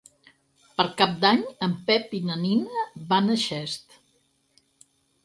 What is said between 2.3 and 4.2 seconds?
Nina van a Xest.